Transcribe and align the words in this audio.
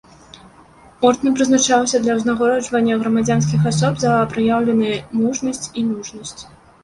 Ордэн 1.09 1.35
прызначаўся 1.39 1.97
для 2.05 2.13
ўзнагароджання 2.21 2.97
грамадзянскіх 3.03 3.61
асоб 3.71 3.93
за 4.05 4.11
праяўленыя 4.33 4.97
мужнасць 5.19 5.69
і 5.79 5.85
мужнасць. 5.93 6.41